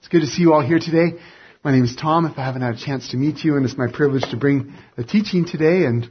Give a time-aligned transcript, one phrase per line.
[0.00, 1.18] It's good to see you all here today.
[1.62, 3.76] My name is Tom, if I haven't had a chance to meet you, and it's
[3.76, 6.08] my privilege to bring the teaching today, and,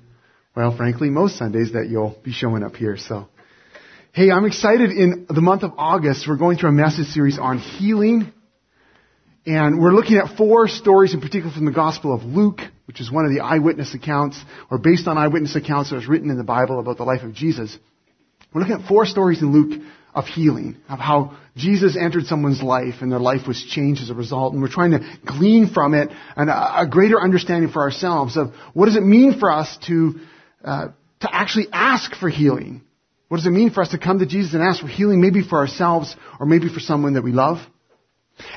[0.55, 3.27] well, frankly, most Sundays that you'll be showing up here, so.
[4.11, 7.57] Hey, I'm excited in the month of August, we're going through a message series on
[7.57, 8.31] healing,
[9.47, 13.11] and we're looking at four stories in particular from the Gospel of Luke, which is
[13.11, 16.43] one of the eyewitness accounts, or based on eyewitness accounts that was written in the
[16.43, 17.75] Bible about the life of Jesus.
[18.53, 19.81] We're looking at four stories in Luke
[20.13, 24.13] of healing, of how Jesus entered someone's life and their life was changed as a
[24.13, 24.53] result.
[24.53, 28.85] And we're trying to glean from it and a, greater understanding for ourselves of what
[28.85, 30.19] does it mean for us to,
[30.63, 30.87] uh,
[31.19, 32.81] to actually ask for healing?
[33.27, 35.43] What does it mean for us to come to Jesus and ask for healing, maybe
[35.43, 37.59] for ourselves or maybe for someone that we love?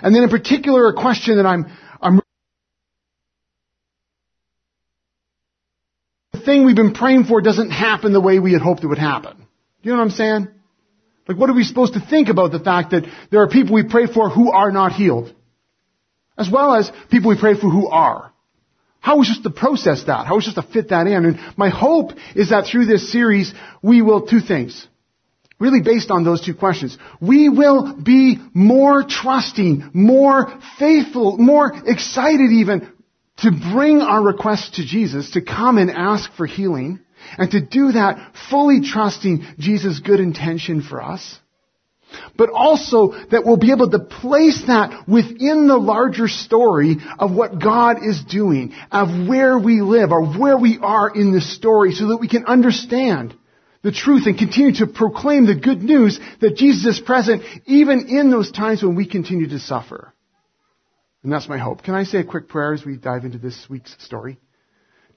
[0.03, 1.67] And then in particular, a question that I'm,
[2.01, 2.21] I'm
[6.33, 8.98] the thing we've been praying for doesn't happen the way we had hoped it would
[8.98, 9.47] happen.
[9.83, 10.48] You know what I'm saying?
[11.28, 13.89] Like what are we supposed to think about the fact that there are people we
[13.89, 15.33] pray for who are not healed?
[16.37, 18.33] As well as people we pray for who are.
[19.01, 20.27] How are we supposed to process that?
[20.27, 21.25] How are we supposed to fit that in?
[21.25, 24.87] And my hope is that through this series, we will two things.
[25.59, 26.97] Really based on those two questions.
[27.20, 32.92] We will be more trusting, more faithful, more excited even
[33.39, 37.01] to bring our requests to Jesus, to come and ask for healing.
[37.39, 41.39] And to do that fully trusting Jesus' good intention for us.
[42.37, 47.59] But also that we'll be able to place that within the larger story of what
[47.59, 52.09] God is doing, of where we live, or where we are in the story, so
[52.09, 53.34] that we can understand
[53.83, 58.30] the truth and continue to proclaim the good news that Jesus is present even in
[58.30, 60.14] those times when we continue to suffer.
[61.23, 61.83] And that's my hope.
[61.83, 64.39] Can I say a quick prayer as we dive into this week's story?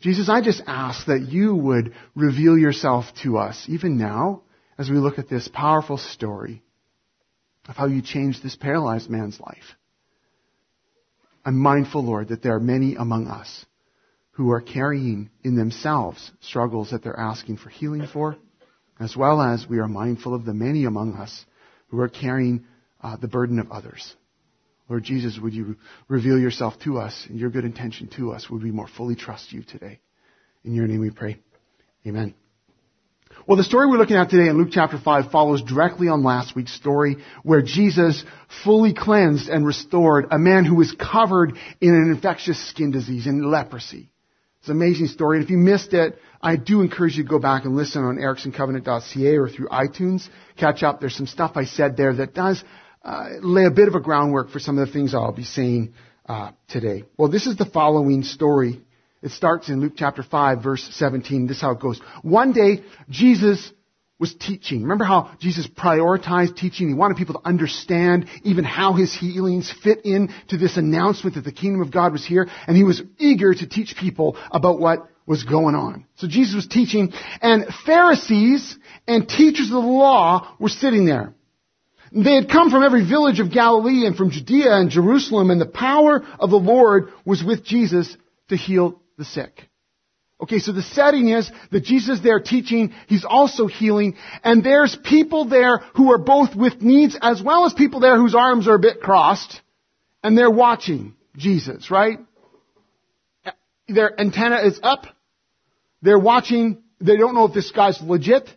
[0.05, 4.43] Jesus, I just ask that you would reveal yourself to us, even now,
[4.77, 6.61] as we look at this powerful story
[7.67, 9.63] of how you changed this paralyzed man's life.
[11.43, 13.65] I'm mindful, Lord, that there are many among us
[14.33, 18.37] who are carrying in themselves struggles that they're asking for healing for,
[18.99, 21.45] as well as we are mindful of the many among us
[21.87, 22.63] who are carrying
[23.01, 24.15] uh, the burden of others.
[24.87, 28.49] Lord Jesus, would you reveal yourself to us and your good intention to us?
[28.49, 29.99] Would we more fully trust you today?
[30.63, 31.39] In your name we pray.
[32.05, 32.35] Amen.
[33.47, 36.55] Well, the story we're looking at today in Luke chapter 5 follows directly on last
[36.55, 38.23] week's story where Jesus
[38.63, 43.45] fully cleansed and restored a man who was covered in an infectious skin disease and
[43.45, 44.09] leprosy.
[44.59, 45.37] It's an amazing story.
[45.37, 48.17] And if you missed it, I do encourage you to go back and listen on
[48.17, 50.27] ericksoncovenant.ca or through iTunes.
[50.57, 50.99] Catch up.
[50.99, 52.63] There's some stuff I said there that does
[53.05, 55.93] uh, lay a bit of a groundwork for some of the things I'll be saying
[56.27, 57.03] uh, today.
[57.17, 58.81] Well, this is the following story.
[59.21, 61.47] It starts in Luke chapter 5, verse 17.
[61.47, 62.01] This is how it goes.
[62.23, 63.71] One day, Jesus
[64.17, 64.81] was teaching.
[64.83, 66.87] Remember how Jesus prioritized teaching?
[66.87, 71.43] He wanted people to understand even how his healings fit in to this announcement that
[71.43, 72.47] the kingdom of God was here.
[72.65, 76.05] And he was eager to teach people about what was going on.
[76.15, 77.11] So Jesus was teaching
[77.41, 78.77] and Pharisees
[79.07, 81.33] and teachers of the law were sitting there.
[82.15, 85.65] They had come from every village of Galilee and from Judea and Jerusalem, and the
[85.65, 88.15] power of the Lord was with Jesus
[88.47, 89.67] to heal the sick.
[90.41, 95.45] Okay, so the setting is that Jesus there teaching, He's also healing, and there's people
[95.45, 98.79] there who are both with needs as well as people there whose arms are a
[98.79, 99.61] bit crossed,
[100.23, 102.19] and they're watching Jesus, right?
[103.89, 105.05] Their antenna is up,
[106.01, 108.49] they're watching, they don't know if this guy's legit,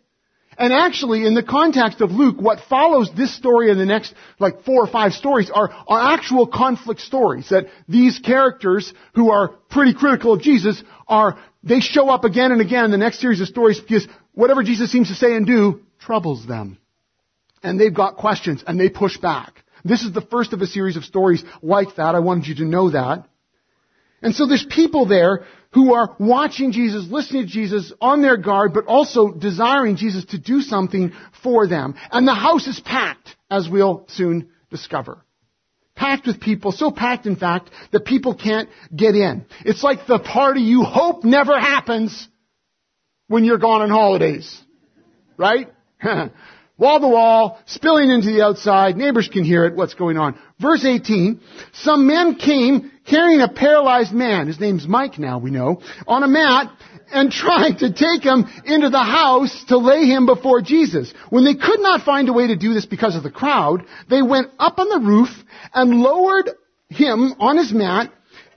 [0.59, 4.65] and actually, in the context of Luke, what follows this story and the next, like,
[4.65, 7.49] four or five stories are, are actual conflict stories.
[7.51, 12.61] That these characters, who are pretty critical of Jesus, are, they show up again and
[12.61, 15.83] again in the next series of stories because whatever Jesus seems to say and do
[16.01, 16.79] troubles them.
[17.63, 19.63] And they've got questions, and they push back.
[19.85, 22.17] This is the first of a series of stories like that.
[22.17, 23.29] I wanted you to know that.
[24.23, 28.73] And so there's people there who are watching Jesus, listening to Jesus, on their guard,
[28.73, 31.13] but also desiring Jesus to do something
[31.43, 31.95] for them.
[32.11, 35.25] And the house is packed, as we'll soon discover.
[35.95, 39.47] Packed with people, so packed in fact, that people can't get in.
[39.65, 42.29] It's like the party you hope never happens
[43.27, 44.63] when you're gone on holidays.
[45.37, 45.69] Right?
[46.79, 48.97] Wall to wall, spilling into the outside.
[48.97, 49.75] Neighbors can hear it.
[49.75, 50.39] What's going on?
[50.61, 51.41] Verse 18.
[51.73, 54.47] Some men came carrying a paralyzed man.
[54.47, 55.83] His name's Mike now, we know.
[56.07, 56.71] On a mat
[57.11, 61.13] and trying to take him into the house to lay him before Jesus.
[61.31, 64.23] When they could not find a way to do this because of the crowd, they
[64.23, 65.31] went up on the roof
[65.75, 66.51] and lowered
[66.91, 68.13] him on his mat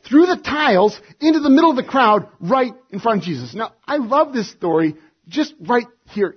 [0.08, 3.56] through the tiles into the middle of the crowd right in front of Jesus.
[3.56, 4.96] Now, I love this story
[5.28, 6.36] just right here.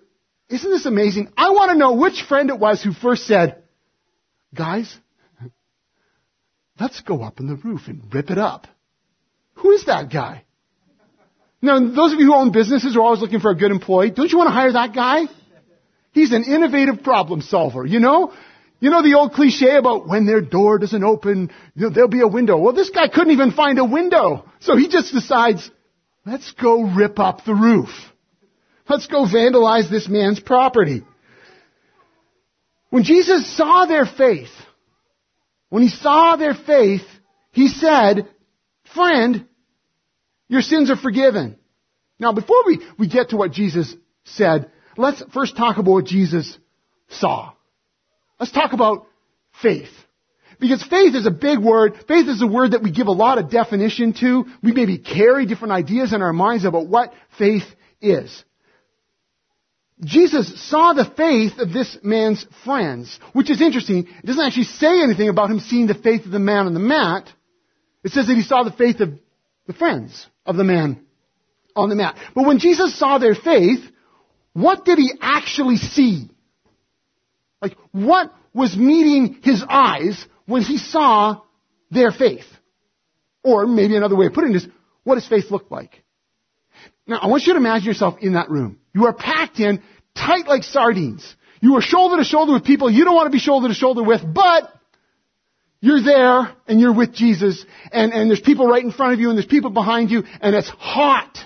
[0.55, 1.33] Isn't this amazing?
[1.37, 3.65] I want to know which friend it was who first said,
[4.55, 4.97] guys,
[6.79, 8.69] let's go up on the roof and rip it up.
[9.55, 10.45] Who is that guy?
[11.61, 14.13] Now, those of you who own businesses are always looking for a good employee.
[14.13, 15.25] Don't you want to hire that guy?
[16.13, 18.33] He's an innovative problem solver, you know?
[18.79, 22.21] You know the old cliche about when their door doesn't open, you know, there'll be
[22.21, 22.59] a window.
[22.59, 24.49] Well, this guy couldn't even find a window.
[24.61, 25.69] So he just decides,
[26.25, 27.89] let's go rip up the roof.
[28.89, 31.03] Let's go vandalize this man's property.
[32.91, 34.51] When Jesus saw their faith,
[35.69, 37.03] when he saw their faith,
[37.51, 38.29] he said,
[38.95, 39.47] friend,
[40.49, 41.59] your sins are forgiven.
[42.19, 43.95] Now, before we, we get to what Jesus
[44.25, 46.57] said, let's first talk about what Jesus
[47.09, 47.53] saw.
[48.39, 49.07] Let's talk about
[49.63, 49.91] faith.
[50.61, 51.95] Because faith is a big word.
[52.07, 54.45] Faith is a word that we give a lot of definition to.
[54.63, 57.65] We maybe carry different ideas in our minds about what faith
[58.01, 58.45] is.
[60.03, 64.07] Jesus saw the faith of this man's friends, which is interesting.
[64.07, 66.81] It doesn't actually say anything about him seeing the faith of the man on the
[66.81, 67.33] mat.
[68.03, 69.19] It says that he saw the faith of
[69.67, 71.05] the friends of the man
[71.77, 72.17] on the mat.
[72.35, 73.81] But when Jesus saw their faith,
[74.53, 76.29] what did he actually see?
[77.63, 81.43] Like, what was meeting his eyes when he saw
[81.91, 82.47] their faith?
[83.43, 84.67] Or maybe another way of putting this,
[85.03, 86.04] what does faith look like?
[87.07, 88.79] Now, I want you to imagine yourself in that room.
[88.95, 89.83] You are packed in,
[90.15, 91.37] tight like sardines.
[91.61, 94.03] You are shoulder to shoulder with people you don't want to be shoulder to shoulder
[94.03, 94.71] with, but
[95.81, 99.29] you're there and you're with Jesus and, and there's people right in front of you
[99.29, 101.39] and there's people behind you and it's hot.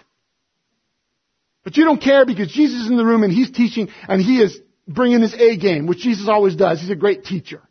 [1.64, 4.40] But you don't care because Jesus is in the room and he's teaching and he
[4.40, 6.80] is bringing his A game, which Jesus always does.
[6.80, 7.67] He's a great teacher.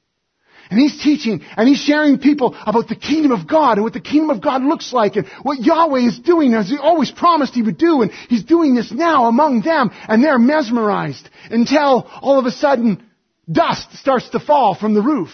[0.70, 4.02] And he's teaching and he's sharing people about the kingdom of God and what the
[4.02, 7.62] kingdom of God looks like and what Yahweh is doing as he always promised he
[7.62, 8.02] would do.
[8.02, 13.04] And he's doing this now among them and they're mesmerized until all of a sudden
[13.50, 15.30] dust starts to fall from the roof.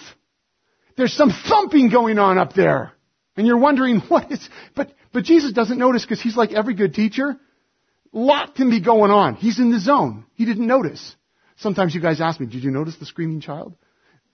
[0.95, 2.93] There's some thumping going on up there.
[3.35, 6.93] And you're wondering what is, but, but Jesus doesn't notice because he's like every good
[6.93, 7.29] teacher.
[8.13, 9.35] A Lot can be going on.
[9.35, 10.25] He's in the zone.
[10.35, 11.15] He didn't notice.
[11.57, 13.75] Sometimes you guys ask me, did you notice the screaming child?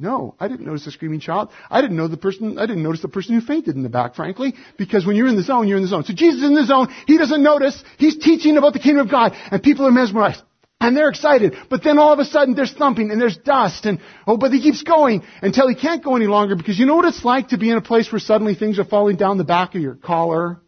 [0.01, 1.50] No, I didn't notice the screaming child.
[1.69, 4.16] I didn't know the person, I didn't notice the person who fainted in the back,
[4.16, 6.06] frankly, because when you're in the zone, you're in the zone.
[6.06, 6.88] So Jesus is in the zone.
[7.06, 7.84] He doesn't notice.
[7.98, 10.42] He's teaching about the kingdom of God and people are mesmerized.
[10.80, 11.57] And they're excited.
[11.69, 14.62] But then all of a sudden there's thumping and there's dust and, oh, but he
[14.62, 17.57] keeps going until he can't go any longer because you know what it's like to
[17.57, 20.62] be in a place where suddenly things are falling down the back of your collar?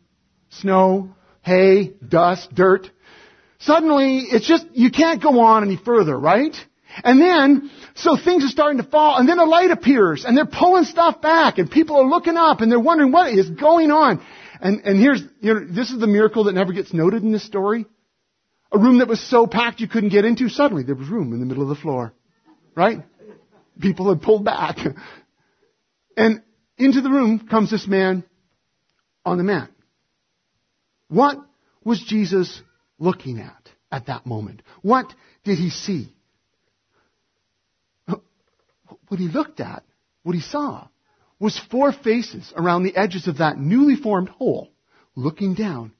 [0.50, 2.92] Snow, hay, dust, dirt.
[3.60, 6.58] Suddenly it's just, you can't go on any further, right?
[7.04, 10.46] And then, so things are starting to fall, and then a light appears, and they're
[10.46, 14.22] pulling stuff back, and people are looking up, and they're wondering what is going on.
[14.60, 17.46] And, and here's, you know, this is the miracle that never gets noted in this
[17.46, 17.86] story.
[18.72, 21.40] A room that was so packed you couldn't get into, suddenly there was room in
[21.40, 22.14] the middle of the floor.
[22.76, 23.00] Right?
[23.80, 24.78] People had pulled back.
[26.18, 26.44] And
[26.78, 28.26] into the room comes this man
[29.26, 29.70] on the mat.
[31.08, 31.38] What
[31.84, 32.62] was Jesus
[33.00, 34.62] looking at at that moment?
[34.82, 35.14] What
[35.44, 36.14] did he see?
[39.12, 39.84] What he looked at,
[40.24, 40.88] what he saw,
[41.38, 44.70] was four faces around the edges of that newly formed hole,
[45.18, 45.92] looking down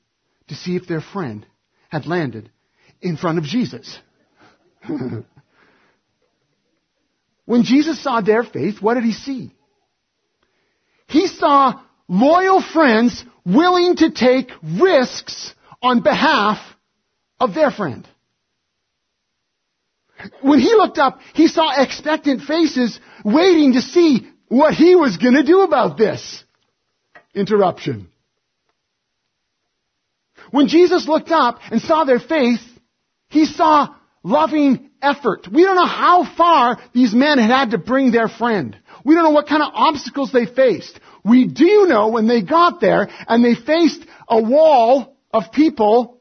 [0.48, 1.46] to see if their friend
[1.90, 2.50] had landed
[3.02, 4.00] in front of Jesus.
[7.46, 9.54] when Jesus saw their faith, what did he see?
[11.08, 16.60] He saw loyal friends willing to take risks on behalf
[17.42, 18.08] of their friend.
[20.42, 25.36] When he looked up, he saw expectant faces waiting to see what he was going
[25.36, 26.44] to do about this
[27.34, 28.10] interruption.
[30.52, 32.60] When Jesus looked up and saw their faith,
[33.30, 35.48] he saw loving effort.
[35.52, 38.78] We don't know how far these men had had to bring their friend.
[39.06, 41.00] We don't know what kind of obstacles they faced.
[41.24, 46.21] We do know when they got there and they faced a wall of people,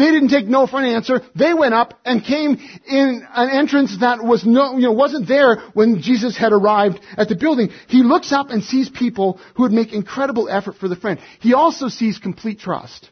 [0.00, 1.20] they didn't take no for an answer.
[1.34, 5.56] They went up and came in an entrance that was no, you know, wasn't there
[5.74, 7.70] when Jesus had arrived at the building.
[7.88, 11.20] He looks up and sees people who would make incredible effort for the friend.
[11.40, 13.10] He also sees complete trust.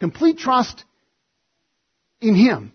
[0.00, 0.84] Complete trust
[2.20, 2.72] in Him.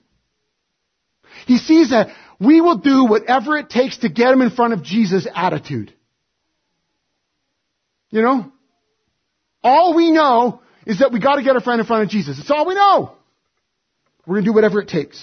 [1.46, 2.10] He sees that
[2.40, 5.94] we will do whatever it takes to get him in front of Jesus attitude.
[8.10, 8.52] You know?
[9.64, 12.40] All we know is that we gotta get our friend in front of Jesus.
[12.40, 13.16] It's all we know.
[14.30, 15.20] We're gonna do whatever it takes.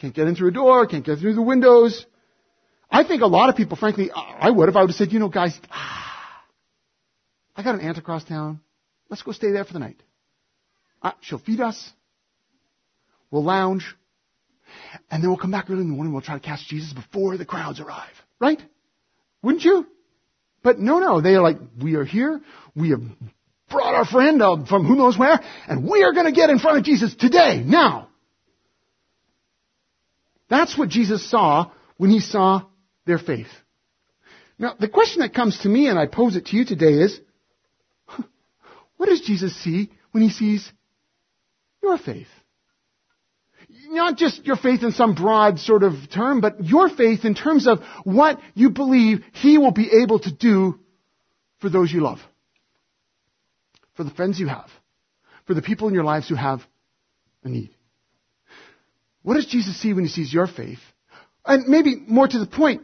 [0.00, 2.04] Can't get in through a door, can't get through the windows.
[2.90, 5.20] I think a lot of people, frankly, I would if I would have said, you
[5.20, 6.42] know, guys, ah,
[7.54, 8.58] I got an aunt across town.
[9.08, 10.02] Let's go stay there for the night.
[11.00, 11.88] Uh, she'll feed us.
[13.30, 13.94] We'll lounge.
[15.08, 16.12] And then we'll come back early in the morning.
[16.12, 18.10] We'll try to catch Jesus before the crowds arrive.
[18.40, 18.60] Right?
[19.42, 19.86] Wouldn't you?
[20.64, 21.20] But no, no.
[21.20, 22.40] They are like, we are here.
[22.74, 23.02] We have
[23.70, 26.58] brought our friend uh, from who knows where, and we are going to get in
[26.58, 28.08] front of Jesus today, now.
[30.48, 32.62] That's what Jesus saw when he saw
[33.04, 33.48] their faith.
[34.58, 37.20] Now, the question that comes to me, and I pose it to you today, is
[38.96, 40.70] what does Jesus see when he sees
[41.82, 42.28] your faith?
[43.88, 47.66] Not just your faith in some broad sort of term, but your faith in terms
[47.66, 50.80] of what you believe he will be able to do
[51.60, 52.18] for those you love,
[53.94, 54.68] for the friends you have,
[55.46, 56.60] for the people in your lives who have
[57.44, 57.75] a need.
[59.26, 60.78] What does Jesus see when he sees your faith?
[61.44, 62.82] And maybe more to the point,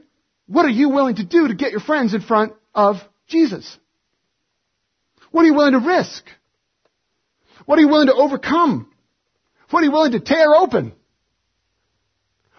[0.48, 2.96] what are you willing to do to get your friends in front of
[3.28, 3.78] Jesus?
[5.30, 6.24] What are you willing to risk?
[7.64, 8.92] What are you willing to overcome?
[9.70, 10.94] What are you willing to tear open?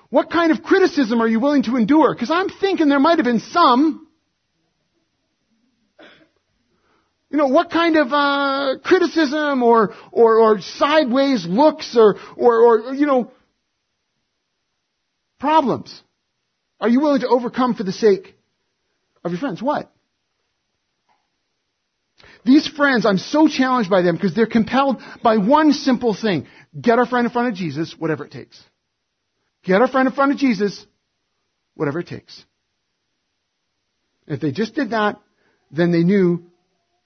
[0.10, 2.16] What kind of criticism are you willing to endure?
[2.16, 4.08] Because I'm thinking there might have been some.
[7.30, 12.94] You know, what kind of uh, criticism or, or, or sideways looks or, or, or,
[12.94, 13.30] you know,
[15.44, 16.02] problems
[16.80, 18.34] are you willing to overcome for the sake
[19.26, 19.62] of your friends?
[19.62, 19.92] What?
[22.46, 26.48] These friends, I'm so challenged by them because they're compelled by one simple thing.
[26.80, 28.62] Get our friend in front of Jesus, whatever it takes.
[29.64, 30.86] Get our friend in front of Jesus,
[31.76, 32.44] whatever it takes.
[34.28, 35.22] If they just did that,
[35.72, 36.46] then they knew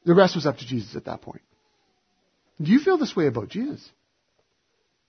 [0.06, 1.42] the rest was up to Jesus at that point.
[2.62, 3.92] Do you feel this way about Jesus?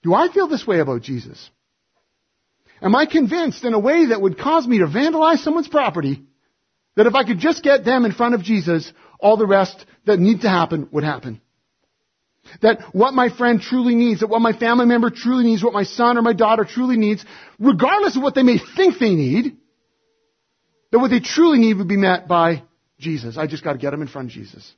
[0.03, 1.51] Do I feel this way about Jesus?
[2.81, 6.23] Am I convinced in a way that would cause me to vandalize someone's property
[6.97, 10.19] that if I could just get them in front of Jesus, all the rest that
[10.19, 11.41] need to happen would happen?
[12.63, 15.83] That what my friend truly needs, that what my family member truly needs, what my
[15.83, 17.25] son or my daughter truly needs,
[17.59, 19.57] regardless of what they may think they need,
[20.91, 22.63] that what they truly need would be met by
[22.99, 23.37] Jesus.
[23.37, 24.73] I just got to get them in front of Jesus.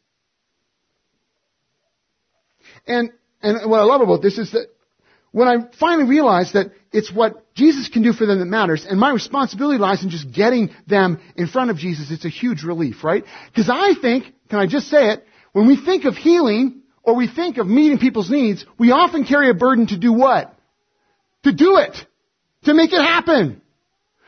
[2.87, 3.11] And,
[3.42, 4.66] and what I love about this is that
[5.32, 8.99] when I finally realized that it's what Jesus can do for them that matters, and
[8.99, 13.04] my responsibility lies in just getting them in front of Jesus, it's a huge relief,
[13.04, 13.25] right?
[13.46, 17.26] Because I think, can I just say it, when we think of healing, or we
[17.26, 20.54] think of meeting people's needs, we often carry a burden to do what?
[21.44, 21.96] To do it.
[22.64, 23.62] To make it happen.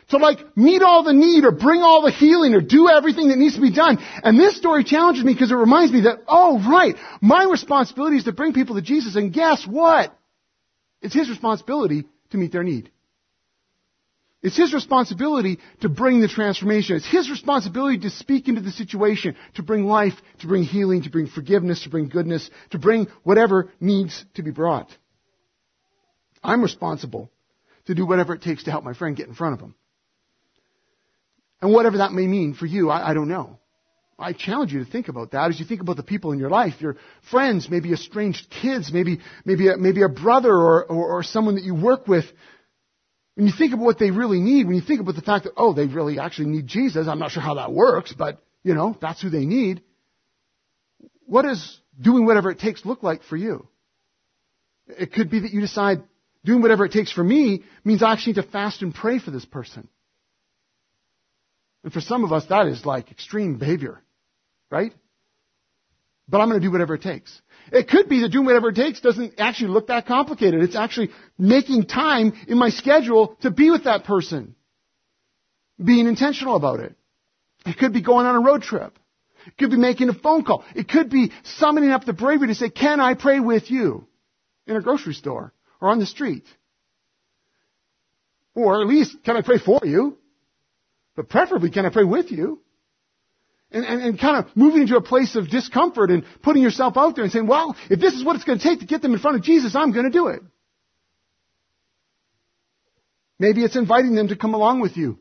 [0.09, 3.38] To like meet all the need or bring all the healing or do everything that
[3.38, 3.99] needs to be done.
[4.23, 8.25] And this story challenges me because it reminds me that, oh right, my responsibility is
[8.25, 10.16] to bring people to Jesus and guess what?
[11.02, 12.90] It's his responsibility to meet their need.
[14.42, 16.97] It's his responsibility to bring the transformation.
[16.97, 21.11] It's his responsibility to speak into the situation, to bring life, to bring healing, to
[21.11, 24.90] bring forgiveness, to bring goodness, to bring whatever needs to be brought.
[26.42, 27.30] I'm responsible
[27.87, 29.76] to do whatever it takes to help my friend get in front of him.
[31.61, 33.61] And whatever that may mean for you, I, I don't know.
[34.23, 36.49] I challenge you to think about that as you think about the people in your
[36.49, 36.97] life, your
[37.31, 41.64] friends, maybe estranged kids, maybe, maybe, a, maybe a brother or, or, or someone that
[41.64, 42.25] you work with.
[43.35, 45.55] When you think about what they really need, when you think about the fact that,
[45.57, 48.97] oh, they really actually need Jesus, I'm not sure how that works, but, you know,
[49.00, 49.83] that's who they need.
[51.26, 53.67] What does doing whatever it takes look like for you?
[54.87, 56.05] It could be that you decide
[56.45, 59.33] doing whatever it takes for me means I actually need to fast and pray for
[59.33, 59.88] this person.
[61.83, 64.00] And for some of us, that is like extreme behavior
[64.73, 64.93] right?
[66.29, 67.41] But I'm going to do whatever it takes.
[67.71, 70.62] It could be that doing whatever it takes doesn't actually look that complicated.
[70.62, 74.55] It's actually making time in my schedule to be with that person.
[75.83, 76.95] Being intentional about it.
[77.67, 78.99] It could be going on a road trip.
[79.47, 80.64] It could be making a phone call.
[80.75, 84.07] It could be summoning up the bravery to say, can I pray with you?
[84.67, 86.45] In a grocery store or on the street.
[88.55, 90.17] Or at least, can I pray for you?
[91.17, 92.62] But preferably, can I pray with you?
[93.73, 97.14] And, and, and kind of moving into a place of discomfort and putting yourself out
[97.14, 99.12] there and saying, well, if this is what it's going to take to get them
[99.12, 100.43] in front of Jesus, I'm going to do it.
[103.38, 105.19] Maybe it's inviting them to come along with you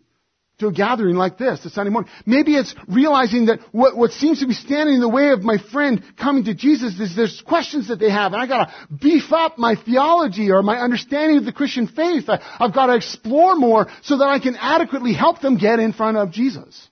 [0.61, 2.11] to a gathering like this, a Sunday morning.
[2.25, 5.57] Maybe it's realizing that what, what seems to be standing in the way of my
[5.57, 9.57] friend coming to Jesus is there's questions that they have, and I gotta beef up
[9.57, 12.29] my theology or my understanding of the Christian faith.
[12.29, 16.17] I, I've gotta explore more so that I can adequately help them get in front
[16.17, 16.89] of Jesus.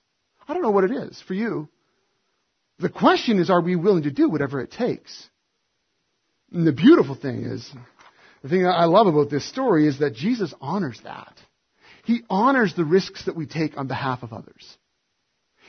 [0.50, 1.68] I don't know what it is for you.
[2.80, 5.28] The question is, are we willing to do whatever it takes?
[6.52, 7.70] And the beautiful thing is,
[8.42, 11.38] the thing I love about this story is that Jesus honors that.
[12.04, 14.76] He honors the risks that we take on behalf of others.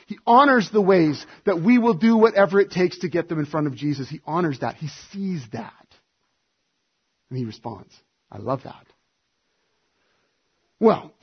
[0.08, 3.46] He honors the ways that we will do whatever it takes to get them in
[3.46, 4.08] front of Jesus.
[4.08, 4.74] He honors that.
[4.74, 5.86] He sees that.
[7.30, 7.94] And he responds.
[8.32, 8.84] I love that.
[10.80, 11.12] Well,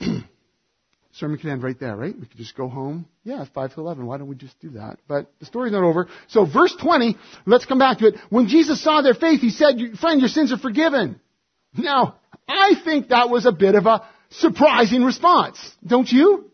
[1.20, 2.14] sermon can end right there, right?
[2.18, 3.06] We could just go home.
[3.22, 4.06] Yeah, 5 to 11.
[4.06, 4.98] Why don't we just do that?
[5.06, 6.08] But the story's not over.
[6.28, 8.16] So verse 20, let's come back to it.
[8.30, 11.20] When Jesus saw their faith, he said, friend, your sins are forgiven.
[11.76, 12.16] Now,
[12.48, 15.58] I think that was a bit of a surprising response.
[15.86, 16.50] Don't you?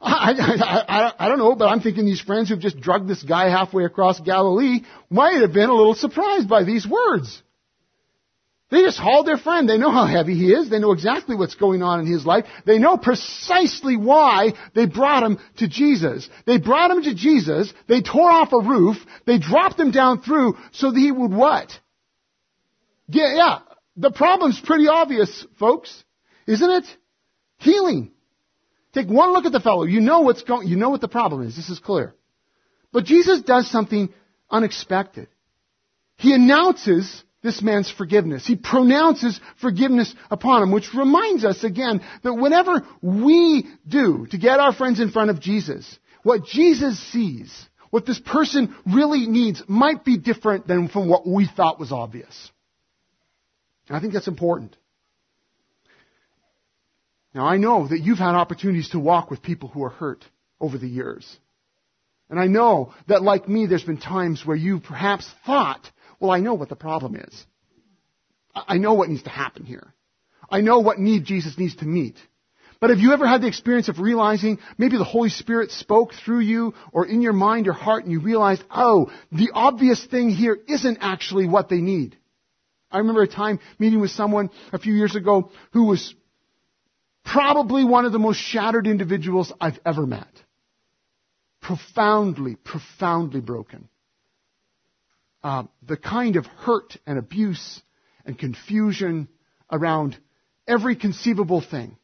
[0.00, 3.22] I, I, I, I, don't know, but I'm thinking these friends who've just drugged this
[3.22, 7.42] guy halfway across Galilee might have been a little surprised by these words.
[8.70, 9.66] They just hauled their friend.
[9.66, 10.68] They know how heavy he is.
[10.68, 12.44] They know exactly what's going on in his life.
[12.66, 16.28] They know precisely why they brought him to Jesus.
[16.46, 17.72] They brought him to Jesus.
[17.86, 18.98] They tore off a roof.
[19.24, 21.72] They dropped him down through so that he would what?
[23.08, 23.58] Yeah, yeah.
[23.96, 26.04] The problem's pretty obvious, folks.
[26.46, 26.84] Isn't it?
[27.58, 28.12] Healing.
[28.92, 29.84] Take one look at the fellow.
[29.84, 31.56] You know what's going, you know what the problem is.
[31.56, 32.14] This is clear.
[32.92, 34.12] But Jesus does something
[34.50, 35.28] unexpected.
[36.16, 38.46] He announces this man's forgiveness.
[38.46, 44.60] He pronounces forgiveness upon him, which reminds us again that whatever we do to get
[44.60, 50.04] our friends in front of Jesus, what Jesus sees, what this person really needs might
[50.04, 52.50] be different than from what we thought was obvious.
[53.88, 54.76] And I think that's important.
[57.34, 60.24] Now I know that you've had opportunities to walk with people who are hurt
[60.60, 61.38] over the years.
[62.30, 65.88] And I know that like me, there's been times where you perhaps thought
[66.20, 67.46] well, I know what the problem is.
[68.54, 69.94] I know what needs to happen here.
[70.50, 72.16] I know what need Jesus needs to meet.
[72.80, 76.40] But have you ever had the experience of realizing maybe the Holy Spirit spoke through
[76.40, 80.56] you or in your mind or heart and you realized, oh, the obvious thing here
[80.68, 82.16] isn't actually what they need.
[82.90, 86.14] I remember a time meeting with someone a few years ago who was
[87.24, 90.28] probably one of the most shattered individuals I've ever met.
[91.60, 93.88] Profoundly, profoundly broken
[95.48, 97.80] uh, the kind of hurt and abuse
[98.26, 99.28] and confusion
[99.72, 100.14] around
[100.66, 101.96] every conceivable thing,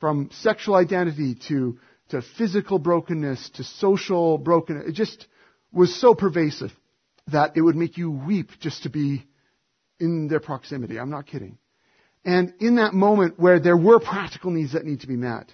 [0.00, 4.88] from sexual identity to to physical brokenness to social brokenness.
[4.88, 5.28] It just
[5.72, 6.72] was so pervasive
[7.28, 9.24] that it would make you weep just to be
[10.00, 10.98] in their proximity.
[10.98, 11.58] I'm not kidding.
[12.24, 15.52] And in that moment where there were practical needs that need to be met,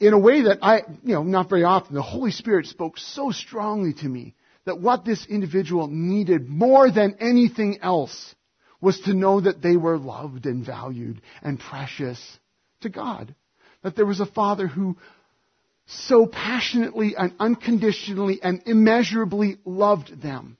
[0.00, 3.30] in a way that I, you know, not very often, the Holy Spirit spoke so
[3.30, 8.34] strongly to me that what this individual needed more than anything else
[8.80, 12.20] was to know that they were loved and valued and precious
[12.80, 13.34] to God.
[13.82, 14.96] That there was a father who
[15.86, 20.56] so passionately and unconditionally and immeasurably loved them.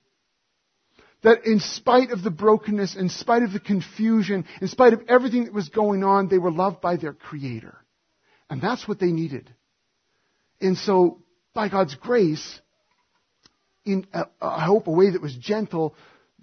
[1.23, 5.45] That in spite of the brokenness, in spite of the confusion, in spite of everything
[5.45, 7.77] that was going on, they were loved by their Creator.
[8.51, 9.49] And that's what they needed.
[10.61, 11.23] And so,
[11.55, 12.61] by God's grace,
[13.85, 15.95] in, uh, I hope, a way that was gentle,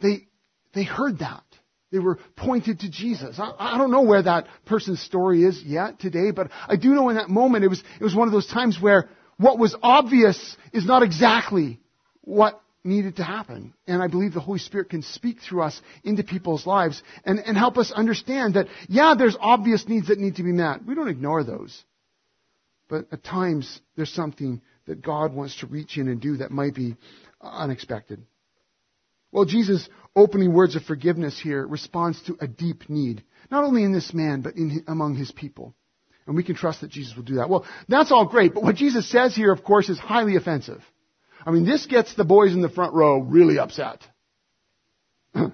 [0.01, 0.27] they,
[0.73, 1.43] they heard that.
[1.91, 3.39] They were pointed to Jesus.
[3.39, 7.09] I, I, don't know where that person's story is yet today, but I do know
[7.09, 10.55] in that moment it was, it was one of those times where what was obvious
[10.71, 11.79] is not exactly
[12.21, 13.73] what needed to happen.
[13.87, 17.57] And I believe the Holy Spirit can speak through us into people's lives and, and
[17.57, 20.85] help us understand that, yeah, there's obvious needs that need to be met.
[20.85, 21.83] We don't ignore those.
[22.89, 26.73] But at times, there's something that God wants to reach in and do that might
[26.73, 26.97] be
[27.39, 28.21] unexpected.
[29.31, 33.93] Well, Jesus' opening words of forgiveness here responds to a deep need, not only in
[33.93, 35.75] this man, but in, among his people.
[36.25, 37.49] And we can trust that Jesus will do that.
[37.49, 40.83] Well, that's all great, but what Jesus says here, of course, is highly offensive.
[41.45, 44.01] I mean, this gets the boys in the front row really upset.
[45.33, 45.45] this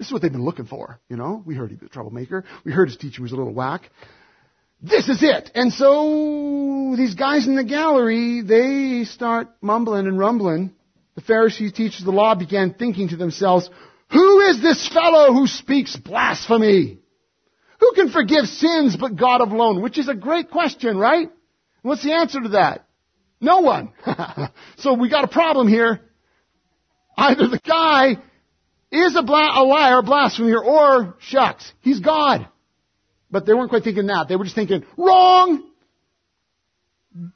[0.00, 1.42] is what they've been looking for, you know?
[1.46, 2.44] We heard he was a troublemaker.
[2.64, 3.88] We heard his teaching was a little whack.
[4.82, 5.50] This is it!
[5.54, 10.72] And so, these guys in the gallery, they start mumbling and rumbling
[11.20, 13.68] the Pharisees, teachers of the law, began thinking to themselves,
[14.10, 16.98] who is this fellow who speaks blasphemy?
[17.78, 19.82] Who can forgive sins but God alone?
[19.82, 21.28] Which is a great question, right?
[21.82, 22.86] What's the answer to that?
[23.40, 23.92] No one.
[24.78, 26.00] so we got a problem here.
[27.16, 28.16] Either the guy
[28.90, 32.48] is a, bla- a liar, blasphemer, or shucks, he's God.
[33.30, 34.28] But they weren't quite thinking that.
[34.28, 35.70] They were just thinking, wrong!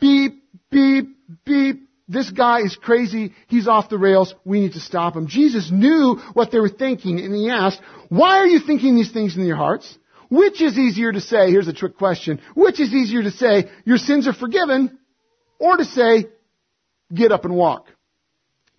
[0.01, 1.89] beep, beep, beep.
[2.07, 3.33] This guy is crazy.
[3.49, 4.35] He's off the rails.
[4.45, 5.27] We need to stop him.
[5.27, 7.81] Jesus knew what they were thinking and he asked,
[8.11, 9.99] why are you thinking these things in your hearts?
[10.29, 13.99] Which is easier to say, here's a trick question, which is easier to say, your
[13.99, 14.99] sins are forgiven,
[15.59, 16.27] or to say,
[17.13, 17.87] get up and walk?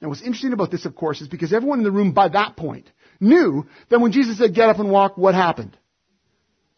[0.01, 2.55] Now what's interesting about this, of course, is because everyone in the room by that
[2.55, 5.77] point knew that when Jesus said get up and walk, what happened?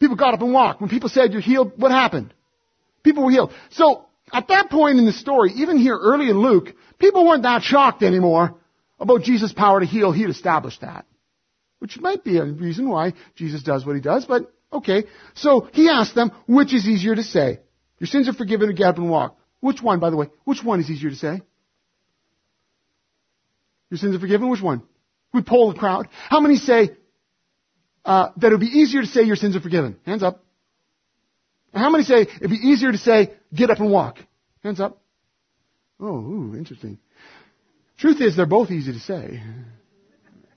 [0.00, 0.80] People got up and walked.
[0.80, 2.32] When people said you're healed, what happened?
[3.02, 3.52] People were healed.
[3.70, 7.62] So, at that point in the story, even here early in Luke, people weren't that
[7.62, 8.54] shocked anymore
[9.00, 10.12] about Jesus' power to heal.
[10.12, 11.06] He'd established that.
[11.78, 15.04] Which might be a reason why Jesus does what he does, but okay.
[15.34, 17.60] So, he asked them, which is easier to say?
[17.98, 19.36] Your sins are forgiven or get up and walk.
[19.60, 20.28] Which one, by the way?
[20.44, 21.42] Which one is easier to say?
[23.90, 24.48] Your sins are forgiven?
[24.48, 24.82] Which one?
[25.32, 26.08] We poll the crowd.
[26.28, 26.90] How many say
[28.08, 29.98] uh, that it would be easier to say your sins are forgiven?
[30.06, 30.42] Hands up.
[31.74, 34.18] how many say it'd be easier to say get up and walk?
[34.62, 35.02] Hands up.
[36.00, 36.98] Oh, ooh, interesting.
[37.98, 39.42] Truth is, they're both easy to say.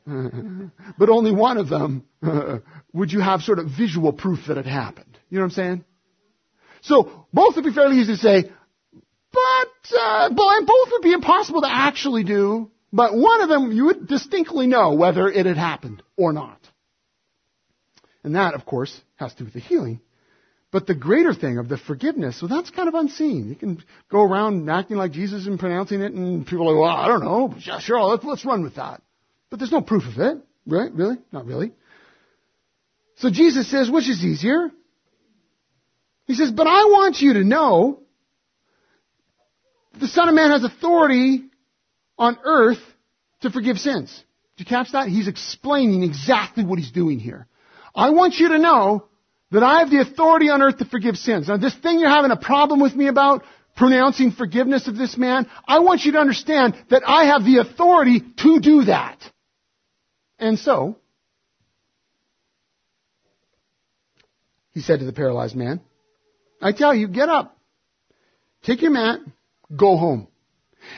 [0.98, 2.06] but only one of them
[2.94, 5.18] would you have sort of visual proof that it happened.
[5.30, 5.86] You know what I'm saying?
[6.84, 8.50] So both would be fairly easy to say,
[9.34, 12.72] but uh, both would be impossible to actually do.
[12.94, 16.61] But one of them, you would distinctly know whether it had happened or not.
[18.24, 20.00] And that, of course, has to do with the healing.
[20.72, 23.50] But the greater thing of the forgiveness, well, that's kind of unseen.
[23.50, 26.98] You can go around acting like Jesus and pronouncing it, and people are like, well,
[26.98, 27.54] I don't know.
[27.60, 29.02] Yeah, sure, let's, let's run with that.
[29.50, 30.38] But there's no proof of it.
[30.66, 30.92] Right?
[30.94, 31.18] Really?
[31.32, 31.74] Not really.
[33.16, 34.72] So Jesus says, which is easier?
[36.26, 38.00] He says, but I want you to know
[40.00, 41.44] the Son of Man has authority
[42.18, 42.80] on earth
[43.42, 44.12] to forgive sins.
[44.56, 45.08] Did you catch that?
[45.08, 47.48] He's explaining exactly what he's doing here.
[47.96, 49.08] I want you to know
[49.52, 51.48] that I have the authority on earth to forgive sins.
[51.48, 53.44] Now this thing you're having a problem with me about,
[53.76, 58.22] pronouncing forgiveness of this man, I want you to understand that I have the authority
[58.38, 59.20] to do that.
[60.40, 60.98] And so,
[64.74, 65.82] he said to the paralyzed man,
[66.62, 67.58] I tell you, get up,
[68.64, 69.20] take your mat,
[69.76, 70.28] go home.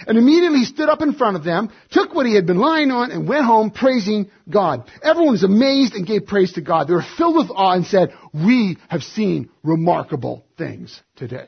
[0.08, 2.92] And immediately he stood up in front of them, took what he had been lying
[2.92, 4.90] on, and went home praising God.
[5.02, 6.88] Everyone was amazed and gave praise to God.
[6.88, 11.48] They were filled with awe and said, We have seen remarkable things today.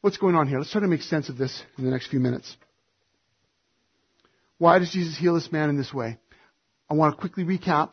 [0.00, 0.58] What's going on here?
[0.58, 2.56] Let's try to make sense of this in the next few minutes.
[4.58, 6.18] Why does Jesus heal this man in this way?
[6.88, 7.92] I want to quickly recap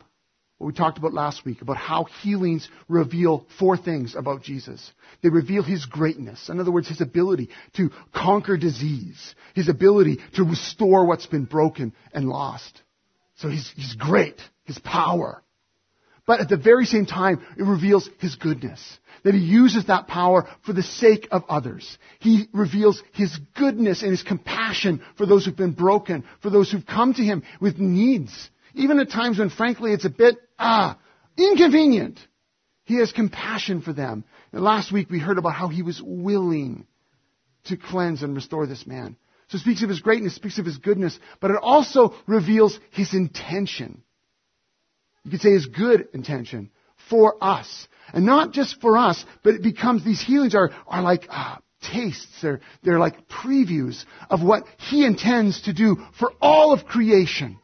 [0.58, 4.92] what we talked about last week about how healings reveal four things about Jesus.
[5.22, 6.48] They reveal His greatness.
[6.48, 9.34] In other words, His ability to conquer disease.
[9.54, 12.82] His ability to restore what's been broken and lost.
[13.36, 14.40] So He's, he's great.
[14.64, 15.42] His power.
[16.26, 18.98] But at the very same time, it reveals His goodness.
[19.22, 21.98] That He uses that power for the sake of others.
[22.18, 26.84] He reveals His goodness and His compassion for those who've been broken, for those who've
[26.84, 30.98] come to Him with needs even at times when frankly it's a bit, ah,
[31.36, 32.18] inconvenient.
[32.84, 34.24] He has compassion for them.
[34.52, 36.86] And last week we heard about how he was willing
[37.64, 39.16] to cleanse and restore this man.
[39.48, 43.14] So it speaks of his greatness, speaks of his goodness, but it also reveals his
[43.14, 44.02] intention.
[45.24, 46.70] You could say his good intention
[47.10, 47.88] for us.
[48.12, 51.60] And not just for us, but it becomes, these healings are, are like ah,
[51.92, 52.40] tastes.
[52.40, 57.58] They're, they're like previews of what he intends to do for all of creation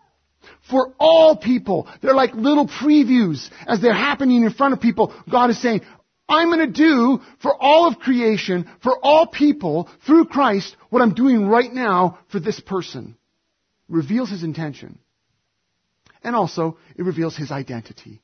[0.70, 1.88] for all people.
[2.00, 5.14] They're like little previews as they're happening in front of people.
[5.30, 5.82] God is saying,
[6.28, 11.14] I'm going to do for all of creation, for all people, through Christ, what I'm
[11.14, 13.16] doing right now for this person.
[13.88, 14.98] reveals his intention.
[16.22, 18.22] And also, it reveals his identity.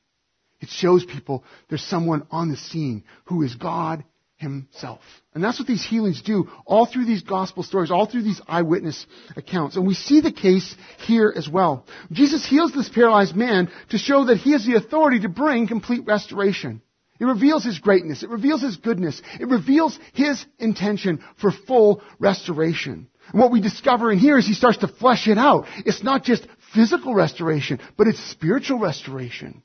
[0.59, 4.03] It shows people there's someone on the scene who is God
[4.41, 4.99] himself.
[5.33, 9.05] And that's what these healings do all through these gospel stories, all through these eyewitness
[9.37, 9.75] accounts.
[9.75, 10.75] And we see the case
[11.05, 11.85] here as well.
[12.11, 16.05] Jesus heals this paralyzed man to show that he has the authority to bring complete
[16.05, 16.81] restoration.
[17.19, 18.23] It reveals his greatness.
[18.23, 19.21] It reveals his goodness.
[19.39, 23.07] It reveals his intention for full restoration.
[23.31, 25.67] And what we discover in here is he starts to flesh it out.
[25.85, 29.61] It's not just physical restoration, but it's spiritual restoration.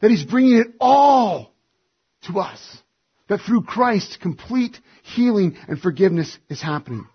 [0.00, 1.52] That he's bringing it all
[2.28, 2.82] to us
[3.28, 7.06] that through Christ, complete healing and forgiveness is happening.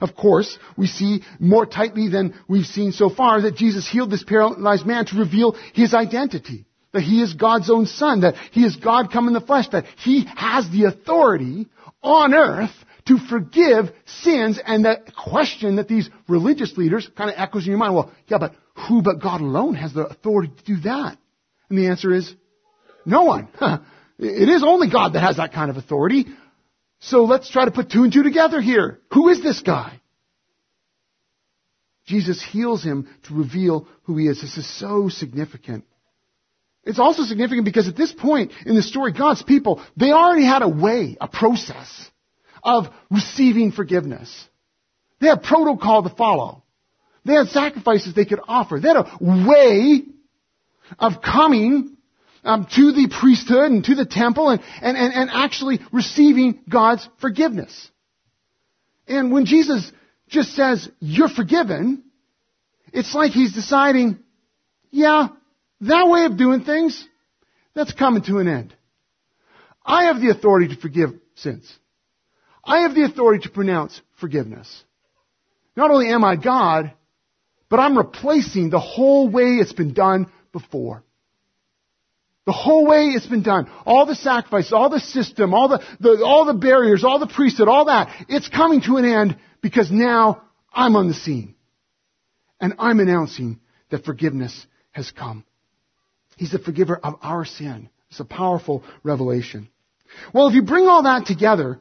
[0.00, 4.24] Of course, we see more tightly than we've seen so far that Jesus healed this
[4.24, 6.64] paralyzed man to reveal his identity.
[6.92, 9.86] That he is God's own son, that he is God come in the flesh, that
[9.98, 11.68] he has the authority
[12.02, 12.74] on earth
[13.06, 17.78] to forgive sins, and that question that these religious leaders kind of echoes in your
[17.78, 18.54] mind, well, yeah, but
[18.88, 21.16] who but God alone has the authority to do that?
[21.68, 22.32] And the answer is,
[23.04, 23.48] no one.
[24.22, 26.26] It is only God that has that kind of authority.
[27.00, 29.00] So let's try to put two and two together here.
[29.12, 30.00] Who is this guy?
[32.06, 34.40] Jesus heals him to reveal who he is.
[34.40, 35.84] This is so significant.
[36.84, 40.62] It's also significant because at this point in the story, God's people, they already had
[40.62, 42.10] a way, a process
[42.62, 44.48] of receiving forgiveness.
[45.20, 46.62] They had protocol to follow.
[47.24, 48.80] They had sacrifices they could offer.
[48.80, 50.02] They had a way
[50.98, 51.96] of coming
[52.44, 57.08] um, to the priesthood and to the temple and, and, and, and actually receiving God's
[57.20, 57.90] forgiveness.
[59.06, 59.90] And when Jesus
[60.28, 62.04] just says, you're forgiven,
[62.92, 64.18] it's like he's deciding,
[64.90, 65.28] yeah,
[65.82, 67.06] that way of doing things,
[67.74, 68.74] that's coming to an end.
[69.84, 71.70] I have the authority to forgive sins.
[72.64, 74.84] I have the authority to pronounce forgiveness.
[75.76, 76.92] Not only am I God,
[77.68, 81.02] but I'm replacing the whole way it's been done before.
[82.44, 83.70] The whole way it's been done.
[83.86, 87.68] All the sacrifices, all the system, all the, the, all the barriers, all the priesthood,
[87.68, 88.26] all that.
[88.28, 91.54] It's coming to an end because now I'm on the scene.
[92.60, 95.44] And I'm announcing that forgiveness has come.
[96.36, 97.90] He's the forgiver of our sin.
[98.10, 99.68] It's a powerful revelation.
[100.34, 101.80] Well, if you bring all that together,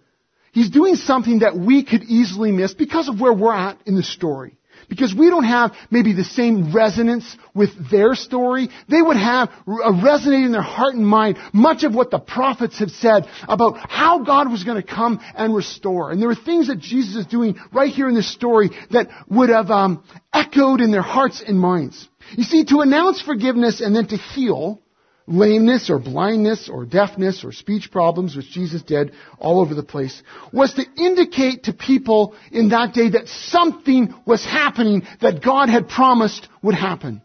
[0.52, 4.04] he's doing something that we could easily miss because of where we're at in the
[4.04, 4.58] story.
[4.90, 8.70] Because we don't have maybe the same resonance with their story.
[8.90, 12.92] They would have resonated in their heart and mind much of what the prophets have
[12.92, 16.12] said about how God was going to come and restore.
[16.12, 19.50] And there are things that Jesus is doing right here in this story that would
[19.50, 22.08] have um, echoed in their hearts and minds.
[22.32, 24.81] You see, to announce forgiveness and then to heal
[25.28, 30.22] lameness or blindness or deafness or speech problems, which Jesus did all over the place,
[30.52, 35.88] was to indicate to people in that day that something was happening that God had
[35.88, 37.22] promised would happen.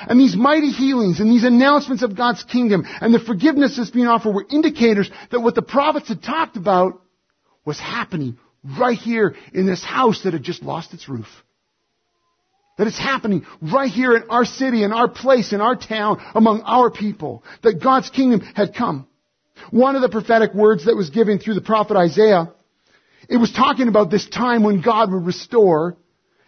[0.00, 4.06] And these mighty healings and these announcements of God's kingdom and the forgiveness that's being
[4.06, 7.00] offered were indicators that what the prophets had talked about
[7.64, 8.38] was happening
[8.78, 11.28] right here in this house that had just lost its roof.
[12.76, 16.62] That it's happening right here in our city, in our place, in our town, among
[16.62, 17.42] our people.
[17.62, 19.06] That God's kingdom had come.
[19.70, 22.52] One of the prophetic words that was given through the prophet Isaiah,
[23.28, 25.96] it was talking about this time when God would restore.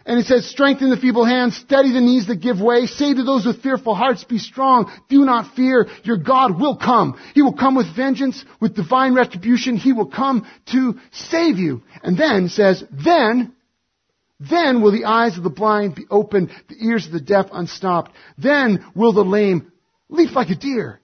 [0.05, 3.23] And it says, strengthen the feeble hands, steady the knees that give way, say to
[3.23, 7.19] those with fearful hearts, be strong, do not fear, your God will come.
[7.35, 11.83] He will come with vengeance, with divine retribution, He will come to save you.
[12.01, 13.53] And then says, then
[14.39, 18.11] then will the eyes of the blind be opened, the ears of the deaf unstopped.
[18.37, 19.71] Then will the lame
[20.09, 21.01] leap like a deer,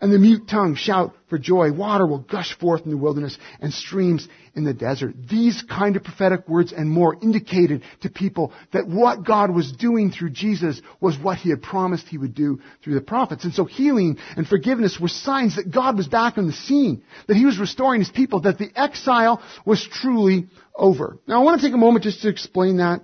[0.00, 1.72] and the mute tongue shout for joy.
[1.72, 5.14] Water will gush forth in the wilderness and streams in the desert.
[5.28, 10.10] These kind of prophetic words and more indicated to people that what God was doing
[10.10, 13.44] through Jesus was what He had promised He would do through the prophets.
[13.44, 17.36] And so healing and forgiveness were signs that God was back on the scene, that
[17.36, 21.18] He was restoring His people, that the exile was truly over.
[21.26, 23.02] Now I want to take a moment just to explain that.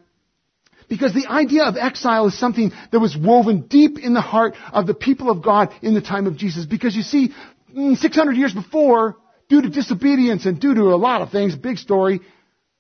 [0.89, 4.87] Because the idea of exile is something that was woven deep in the heart of
[4.87, 6.67] the people of God in the time of Jesus.
[6.67, 7.31] Because you see,
[7.75, 9.17] mm, 600 years before,
[9.49, 12.21] due to disobedience and due to a lot of things, big story,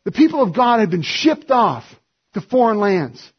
[0.04, 1.84] the people of God had been shipped off
[2.34, 3.32] to foreign lands.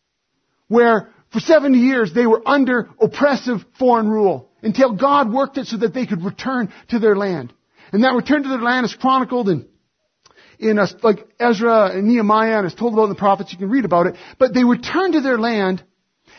[0.68, 5.78] Where for 70 years they were under oppressive foreign rule until God worked it so
[5.78, 7.54] that they could return to their land.
[7.92, 9.68] And that return to their land is chronicled in
[10.60, 13.52] in a, like Ezra and Nehemiah and is told about in the prophets.
[13.52, 14.16] You can read about it.
[14.38, 15.84] But they returned to their land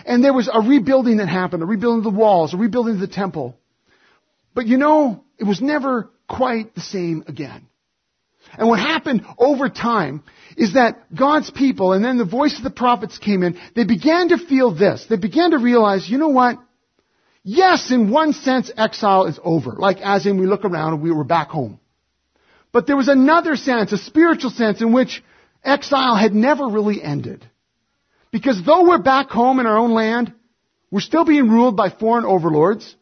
[0.05, 3.00] and there was a rebuilding that happened, a rebuilding of the walls, a rebuilding of
[3.00, 3.59] the temple.
[4.55, 7.66] But you know, it was never quite the same again.
[8.59, 10.22] And what happened over time
[10.57, 14.29] is that God's people, and then the voice of the prophets came in, they began
[14.29, 15.05] to feel this.
[15.09, 16.59] They began to realize, you know what?
[17.42, 19.72] Yes, in one sense, exile is over.
[19.72, 21.81] Like as in we look around and we were back home.
[22.77, 25.25] But there was another sense, a spiritual sense in which
[25.65, 27.43] exile had never really ended.
[28.31, 30.35] Because though we're back home in our own land,
[30.91, 32.95] we're still being ruled by foreign overlords.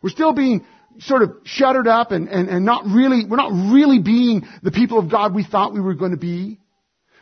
[0.00, 0.64] We're still being
[1.00, 4.98] sort of shuttered up and, and, and not really, we're not really being the people
[4.98, 6.58] of God we thought we were going to be.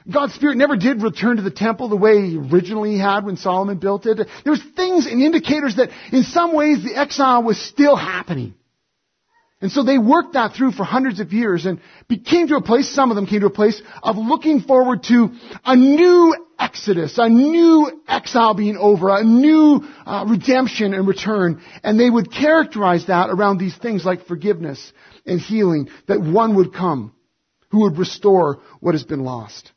[0.08, 3.78] God's Spirit never did return to the temple the way he originally had when Solomon
[3.78, 4.28] built it.
[4.44, 8.54] There was things and indicators that in some ways the exile was still happening.
[9.62, 11.80] And so they worked that through for hundreds of years and
[12.26, 15.30] came to a place, some of them came to a place of looking forward to
[15.64, 21.62] a new exodus, a new exile being over, a new uh, redemption and return.
[21.84, 24.92] And they would characterize that around these things like forgiveness
[25.24, 27.14] and healing, that one would come
[27.70, 29.70] who would restore what has been lost.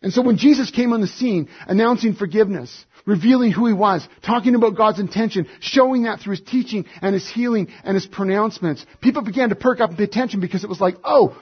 [0.00, 4.54] And so when Jesus came on the scene, announcing forgiveness, revealing who he was, talking
[4.54, 9.22] about God's intention, showing that through his teaching and his healing and his pronouncements, people
[9.22, 11.40] began to perk up and pay attention because it was like, oh,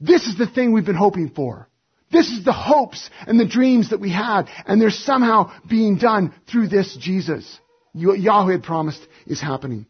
[0.00, 1.68] this is the thing we've been hoping for.
[2.10, 6.34] This is the hopes and the dreams that we had, and they're somehow being done
[6.50, 7.58] through this Jesus.
[7.92, 9.86] What Yahweh had promised is happening.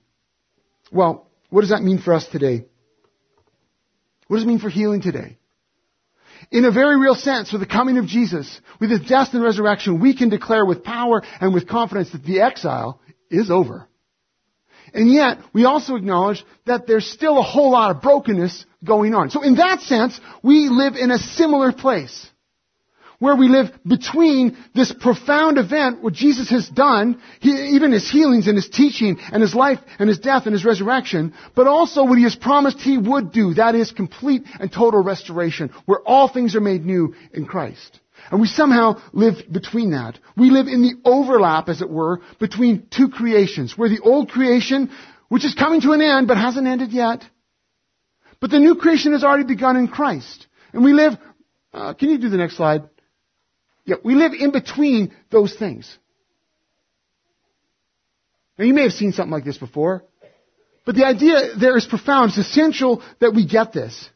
[0.90, 2.64] Well, what does that mean for us today?
[4.26, 5.38] What does it mean for healing today?
[6.51, 10.01] In a very real sense, with the coming of Jesus, with his death and resurrection,
[10.01, 13.88] we can declare with power and with confidence that the exile is over.
[14.94, 19.31] And yet, we also acknowledge that there's still a whole lot of brokenness going on.
[19.31, 22.27] So in that sense, we live in a similar place
[23.18, 28.46] where we live between this profound event, what Jesus has done, he, even his healings
[28.46, 32.18] and his teaching and his life and his death and his resurrection, but also what
[32.18, 33.54] he has promised he would do.
[33.54, 38.00] That is complete and total restoration, where all things are made new in Christ.
[38.31, 40.18] And we somehow live between that.
[40.37, 44.90] We live in the overlap, as it were, between two creations, where the old creation,
[45.28, 47.24] which is coming to an end but hasn't ended yet,
[48.40, 50.46] but the new creation has already begun in Christ.
[50.72, 51.14] And we live,
[51.72, 52.83] uh, can you do the next slide?
[53.88, 55.96] Yeah, we live in between those things.
[58.59, 60.05] Now you may have seen something like this before,
[60.85, 62.33] but the idea there is profound.
[62.33, 64.11] It's essential that we get this.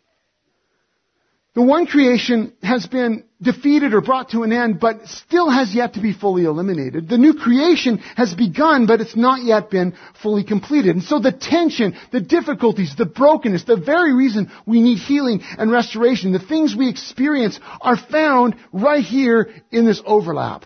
[1.55, 5.95] The one creation has been defeated or brought to an end, but still has yet
[5.95, 7.11] to be fully eliminated.
[7.11, 10.97] The new creation has begun, but it's not yet been fully completed.
[10.97, 15.71] And so the tension, the difficulties, the brokenness, the very reason we need healing and
[15.71, 20.65] restoration, the things we experience are found right here in this overlap.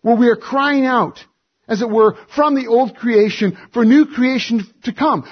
[0.00, 1.18] Where we are crying out
[1.68, 5.24] as it were, from the old creation for new creation to come.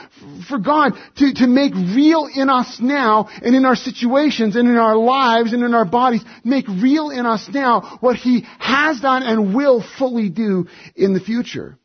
[0.48, 4.76] For God to, to make real in us now and in our situations and in
[4.76, 9.22] our lives and in our bodies, make real in us now what He has done
[9.22, 10.66] and will fully do
[10.96, 11.78] in the future.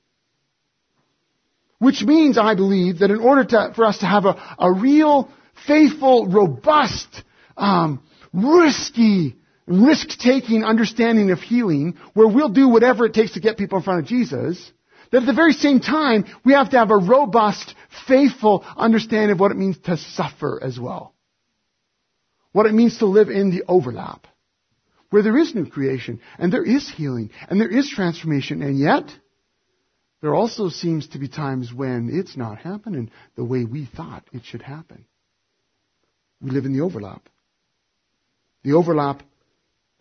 [1.77, 5.29] Which means, I believe, that in order to, for us to have a, a real,
[5.65, 7.23] faithful, robust,
[7.55, 9.35] um, risky,
[9.69, 14.01] risk-taking understanding of healing, where we'll do whatever it takes to get people in front
[14.01, 14.71] of Jesus,
[15.11, 17.73] that at the very same time, we have to have a robust,
[18.07, 21.13] faithful understanding of what it means to suffer as well.
[22.51, 24.25] What it means to live in the overlap.
[25.11, 29.11] Where there is new creation, and there is healing, and there is transformation, and yet,
[30.21, 34.43] there also seems to be times when it's not happening the way we thought it
[34.45, 35.05] should happen.
[36.41, 37.27] We live in the overlap.
[38.63, 39.23] The overlap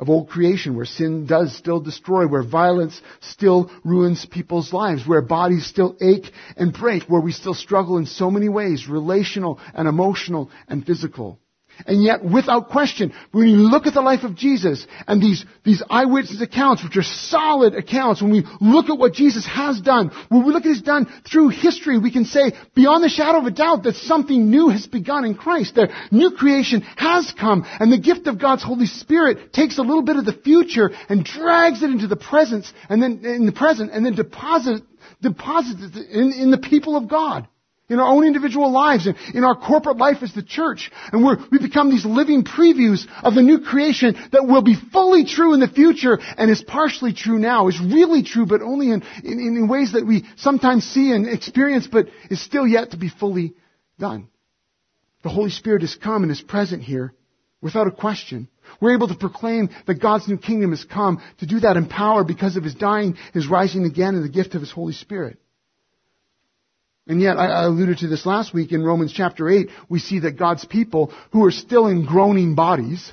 [0.00, 5.22] of old creation where sin does still destroy, where violence still ruins people's lives, where
[5.22, 9.88] bodies still ache and break, where we still struggle in so many ways, relational and
[9.88, 11.40] emotional and physical.
[11.86, 15.82] And yet, without question, when you look at the life of Jesus and these, these
[15.88, 20.44] eyewitness accounts, which are solid accounts, when we look at what Jesus has done, when
[20.44, 23.50] we look at his done through history, we can say, beyond the shadow of a
[23.50, 25.74] doubt, that something new has begun in Christ.
[25.74, 30.02] The new creation has come, and the gift of God's Holy Spirit takes a little
[30.02, 33.92] bit of the future and drags it into the presence, and then, in the present,
[33.92, 34.82] and then deposits,
[35.22, 37.46] deposits it in, in the people of God
[37.88, 40.90] in our own individual lives and in our corporate life as the church.
[41.12, 45.54] And we become these living previews of the new creation that will be fully true
[45.54, 49.38] in the future and is partially true now, is really true, but only in, in,
[49.38, 53.54] in ways that we sometimes see and experience, but is still yet to be fully
[53.98, 54.28] done.
[55.22, 57.12] The Holy Spirit has come and is present here
[57.60, 58.48] without a question.
[58.80, 62.22] We're able to proclaim that God's new kingdom has come to do that in power
[62.22, 65.38] because of His dying, His rising again, and the gift of His Holy Spirit.
[67.08, 70.38] And yet, I alluded to this last week in Romans chapter 8, we see that
[70.38, 73.12] God's people, who are still in groaning bodies,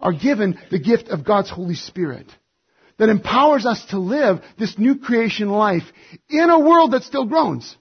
[0.00, 2.26] are given the gift of God's Holy Spirit
[3.00, 5.84] that empowers us to live this new creation life
[6.28, 7.76] in a world that still groans.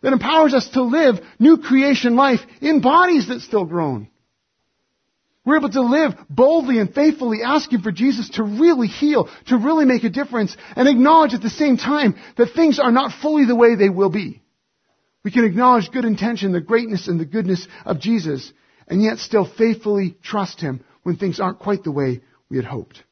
[0.00, 4.08] That empowers us to live new creation life in bodies that still groan.
[5.44, 9.84] We're able to live boldly and faithfully asking for Jesus to really heal, to really
[9.84, 13.54] make a difference, and acknowledge at the same time that things are not fully the
[13.54, 14.42] way they will be.
[15.22, 18.52] We can acknowledge good intention, the greatness and the goodness of Jesus,
[18.88, 23.02] and yet still faithfully trust Him when things aren't quite the way we had hoped.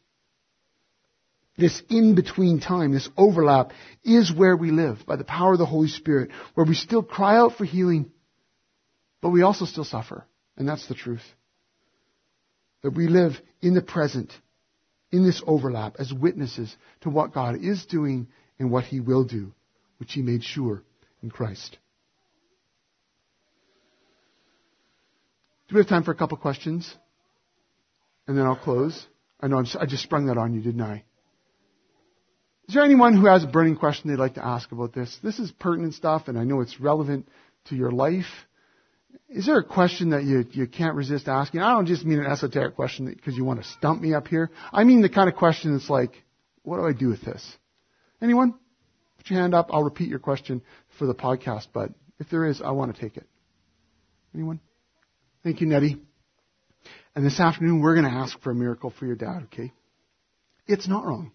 [1.59, 3.73] This in-between time, this overlap,
[4.05, 7.37] is where we live by the power of the Holy Spirit, where we still cry
[7.37, 8.11] out for healing,
[9.21, 10.25] but we also still suffer.
[10.57, 11.23] And that's the truth
[12.83, 14.33] that we live in the present,
[15.11, 18.29] in this overlap, as witnesses to what God is doing
[18.59, 19.53] and what He will do,
[19.99, 20.83] which He made sure
[21.23, 21.79] in Christ.
[25.69, 26.95] Do we have time for a couple questions?
[28.27, 29.07] and then I'll close.
[29.41, 31.05] I know I'm, I just sprung that on you, didn't I?
[32.69, 35.19] Is there anyone who has a burning question they'd like to ask about this?
[35.23, 37.29] This is pertinent stuff, and I know it's relevant
[37.67, 38.47] to your life.
[39.35, 41.61] Is there a question that you, you can't resist asking?
[41.61, 44.51] I don't just mean an esoteric question because you want to stump me up here.
[44.71, 46.13] I mean the kind of question that's like,
[46.65, 47.57] what do I do with this?
[48.21, 48.55] Anyone?
[49.17, 49.71] Put your hand up.
[49.73, 50.61] I'll repeat your question
[50.99, 53.27] for the podcast, but if there is, I want to take it.
[54.35, 54.61] Anyone?
[55.43, 55.97] Thank you, Nettie.
[57.17, 59.73] And this afternoon, we're going to ask for a miracle for your dad, okay?
[60.67, 61.33] It's not wrong.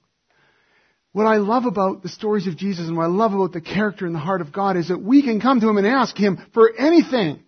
[1.14, 4.06] What I love about the stories of Jesus and what I love about the character
[4.06, 6.38] and the heart of God is that we can come to Him and ask Him
[6.54, 7.44] for anything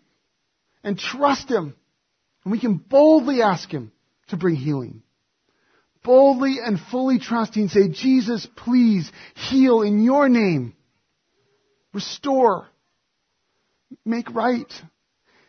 [0.84, 1.76] and trust Him.
[2.44, 3.92] And we can boldly ask Him
[4.30, 5.04] to bring healing.
[6.04, 10.74] Boldly and fully trusting, say, Jesus, please heal in your name.
[11.94, 12.68] Restore.
[14.06, 14.72] Make right.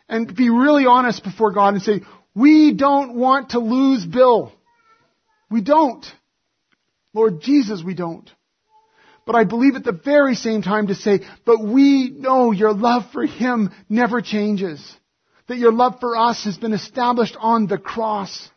[0.09, 2.01] And be really honest before God and say,
[2.35, 4.51] we don't want to lose Bill.
[5.49, 6.05] We don't.
[7.13, 8.29] Lord Jesus, we don't.
[9.25, 13.03] But I believe at the very same time to say, but we know your love
[13.13, 14.81] for him never changes.
[15.51, 18.49] That your love for us has been established on the cross.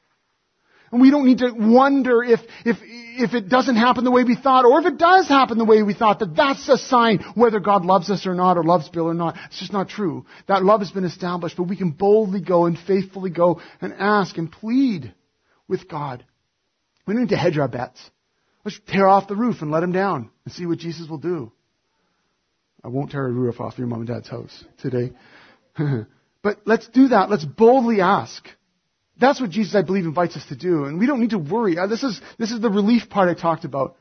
[0.93, 4.37] And we don't need to wonder if, if, if it doesn't happen the way we
[4.37, 7.59] thought, or if it does happen the way we thought, that that's a sign whether
[7.59, 9.37] God loves us or not, or loves Bill or not.
[9.47, 10.25] It's just not true.
[10.47, 14.39] That love has been established, but we can boldly go and faithfully go and ask
[14.39, 15.13] and plead
[15.67, 16.25] with God.
[17.09, 17.99] We don't need to hedge our bets.
[18.65, 21.51] Let's tear off the roof and let him down and see what Jesus will do.
[22.85, 25.11] I won't tear a roof off your mom and dad's house today.
[26.45, 27.31] but let's do that.
[27.31, 28.47] Let's boldly ask.
[29.19, 30.85] That's what Jesus, I believe, invites us to do.
[30.85, 31.79] And we don't need to worry.
[31.79, 33.97] Uh, this is, this is the relief part I talked about.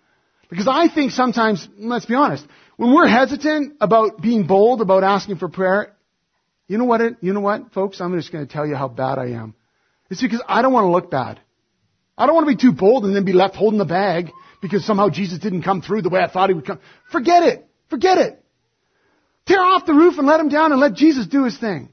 [0.50, 5.38] Because I think sometimes, let's be honest, when we're hesitant about being bold, about asking
[5.38, 5.96] for prayer,
[6.68, 8.02] you know what it, you know what, folks?
[8.02, 9.56] I'm just going to tell you how bad I am.
[10.10, 11.40] It's because I don't want to look bad.
[12.18, 14.32] I don't want to be too bold and then be left holding the bag
[14.62, 16.80] because somehow Jesus didn't come through the way I thought he would come.
[17.10, 17.66] Forget it.
[17.90, 18.44] Forget it.
[19.46, 21.93] Tear off the roof and let him down and let Jesus do his thing.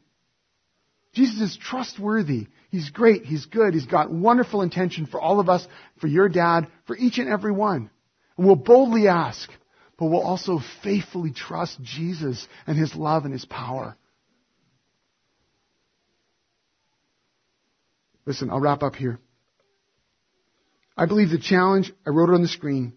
[1.12, 2.46] Jesus is trustworthy.
[2.70, 3.24] He's great.
[3.24, 3.74] He's good.
[3.74, 5.66] He's got wonderful intention for all of us,
[6.00, 7.90] for your dad, for each and every one.
[8.36, 9.50] And we'll boldly ask,
[9.98, 13.96] but we'll also faithfully trust Jesus and his love and his power.
[18.24, 19.18] Listen, I'll wrap up here.
[20.96, 22.92] I believe the challenge, I wrote it on the screen,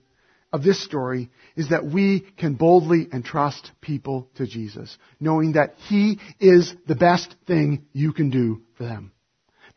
[0.54, 6.20] of this story is that we can boldly entrust people to Jesus, knowing that He
[6.40, 9.12] is the best thing you can do for them.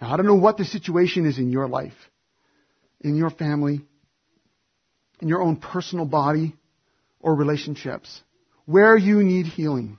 [0.01, 1.97] Now, I don't know what the situation is in your life,
[3.01, 3.81] in your family,
[5.21, 6.55] in your own personal body
[7.21, 8.21] or relationships,
[8.67, 9.97] where you need healing.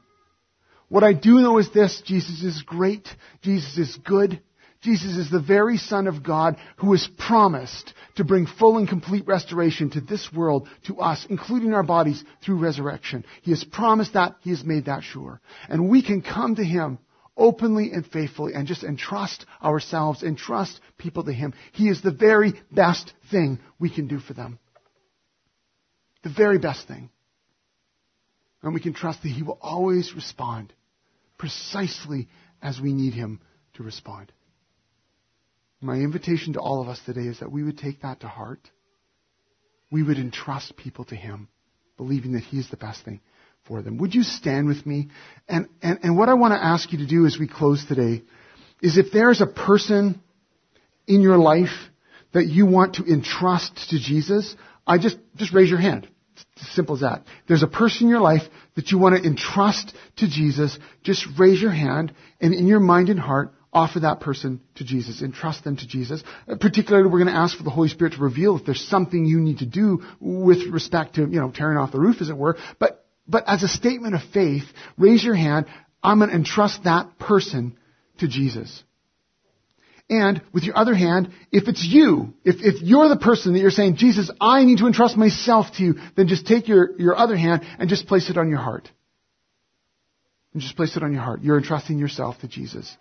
[0.89, 3.07] What I do know is this, Jesus is great,
[3.41, 4.41] Jesus is good,
[4.81, 9.25] Jesus is the very Son of God who has promised to bring full and complete
[9.25, 13.25] restoration to this world, to us, including our bodies, through resurrection.
[13.41, 14.35] He has promised that.
[14.41, 15.41] He has made that sure.
[15.67, 16.99] And we can come to Him
[17.35, 21.53] openly and faithfully and just entrust ourselves, entrust people to Him.
[21.73, 24.59] He is the very best thing we can do for them.
[26.23, 27.09] The very best thing.
[28.61, 30.73] And we can trust that He will always respond
[31.37, 32.27] precisely
[32.61, 33.39] as we need Him
[33.75, 34.31] to respond.
[35.81, 38.69] My invitation to all of us today is that we would take that to heart.
[39.91, 41.49] We would entrust people to Him,
[41.97, 43.21] believing that He is the best thing
[43.67, 43.97] for them.
[43.99, 45.09] Would you stand with me?
[45.47, 48.23] And, and, and what I want to ask you to do as we close today
[48.81, 50.21] is if there's a person
[51.05, 51.69] in your life
[52.33, 54.55] that you want to entrust to Jesus,
[54.85, 56.07] I just, just raise your hand.
[56.55, 57.23] It's simple as that.
[57.47, 58.43] There's a person in your life
[58.75, 63.09] that you want to entrust to Jesus, just raise your hand and in your mind
[63.09, 66.23] and heart, offer that person to Jesus, entrust them to Jesus.
[66.47, 69.25] Uh, particularly, we're going to ask for the Holy Spirit to reveal if there's something
[69.25, 72.37] you need to do with respect to, you know, tearing off the roof, as it
[72.37, 72.57] were.
[72.79, 74.63] But, but as a statement of faith,
[74.97, 75.65] raise your hand.
[76.01, 77.77] I'm going to entrust that person
[78.19, 78.83] to Jesus.
[80.09, 83.71] And with your other hand, if it's you, if, if you're the person that you're
[83.71, 87.35] saying, Jesus, I need to entrust myself to you, then just take your, your other
[87.35, 88.89] hand and just place it on your heart.
[90.53, 91.41] And just place it on your heart.
[91.41, 92.95] You're entrusting yourself to Jesus.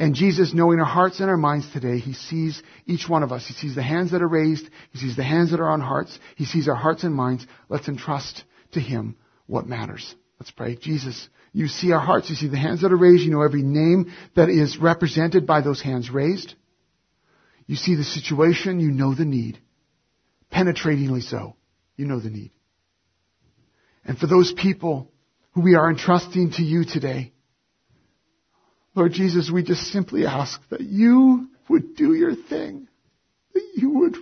[0.00, 3.46] And Jesus, knowing our hearts and our minds today, He sees each one of us.
[3.46, 4.66] He sees the hands that are raised.
[4.92, 6.18] He sees the hands that are on hearts.
[6.36, 7.46] He sees our hearts and minds.
[7.68, 8.42] Let's entrust
[8.72, 10.14] to Him what matters.
[10.40, 10.76] Let's pray.
[10.76, 12.30] Jesus, you see our hearts.
[12.30, 13.24] You see the hands that are raised.
[13.24, 16.54] You know every name that is represented by those hands raised.
[17.66, 18.80] You see the situation.
[18.80, 19.60] You know the need.
[20.50, 21.56] Penetratingly so.
[21.96, 22.52] You know the need.
[24.06, 25.12] And for those people
[25.52, 27.34] who we are entrusting to you today,
[28.94, 32.88] Lord Jesus, we just simply ask that you would do your thing.
[33.54, 34.16] that you would,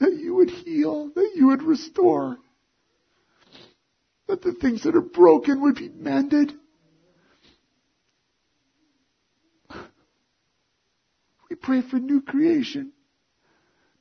[0.00, 2.38] that you would heal, that you would restore,
[4.26, 6.52] that the things that are broken would be mended.
[11.48, 12.92] We pray for new creation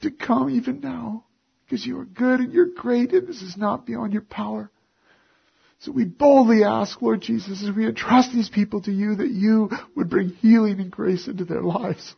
[0.01, 1.26] to come even now
[1.66, 4.72] because you are good and you're great and this is not beyond your power.
[5.80, 9.70] So we boldly ask, Lord Jesus, as we entrust these people to you, that you
[9.96, 12.16] would bring healing and grace into their lives.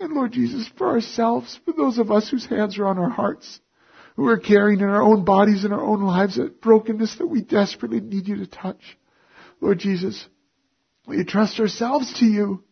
[0.00, 3.60] And Lord Jesus, for ourselves, for those of us whose hands are on our hearts,
[4.14, 7.42] who are carrying in our own bodies and our own lives that brokenness that we
[7.42, 8.80] desperately need you to touch.
[9.60, 10.24] Lord Jesus,
[11.08, 12.62] we entrust ourselves to you,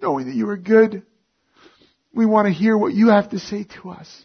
[0.00, 1.02] knowing that you are good.
[2.14, 4.24] We want to hear what you have to say to us.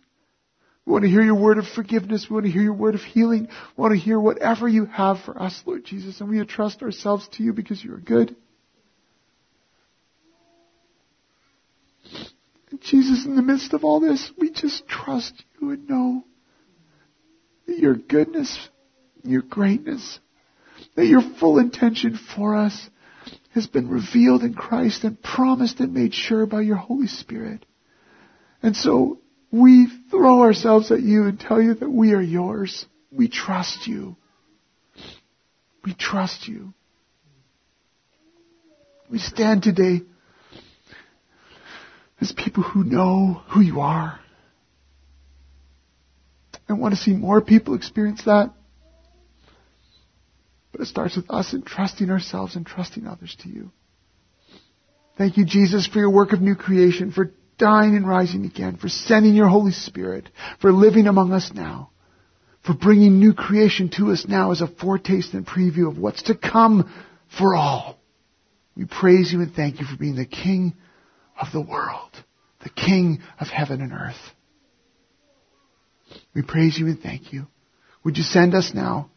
[0.88, 2.28] We want to hear your word of forgiveness.
[2.30, 3.50] We want to hear your word of healing.
[3.76, 6.22] We want to hear whatever you have for us, Lord Jesus.
[6.22, 8.34] And we entrust ourselves to you because you are good.
[12.72, 16.24] And Jesus, in the midst of all this, we just trust you and know
[17.66, 18.70] that your goodness,
[19.24, 20.22] your greatness,
[20.96, 22.90] that your full intention for us
[23.54, 27.66] has been revealed in Christ and promised and made sure by your Holy Spirit.
[28.64, 29.20] And so
[29.52, 32.86] we throw ourselves at you and tell you that we are yours.
[33.12, 34.16] We trust you.
[35.86, 36.74] We trust you.
[39.10, 40.02] We stand today
[42.20, 44.20] as people who know who you are
[46.68, 48.54] and want to see more people experience that.
[50.72, 53.72] But it starts with us entrusting ourselves and trusting others to you.
[55.18, 58.90] Thank you, Jesus, for your work of new creation, for dying and rising again, for
[58.90, 60.30] sending your Holy Spirit,
[60.62, 61.92] for living among us now,
[62.66, 66.36] for bringing new creation to us now as a foretaste and preview of what's to
[66.36, 66.92] come
[67.38, 67.98] for all.
[68.76, 70.76] We praise you and thank you for being the King
[71.40, 72.12] of the world,
[72.64, 74.16] the King of heaven and earth.
[76.36, 77.48] We praise you and thank you.
[78.04, 79.10] Would you send us now